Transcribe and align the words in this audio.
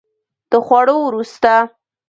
د 0.51 0.53
خوړو 0.65 0.95
وروسته 1.03 1.53